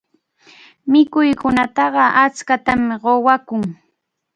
[0.91, 3.57] Mikhunataqa achkatam quwaqku.